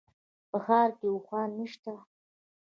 [0.49, 1.93] په ښار کي اوښان نشته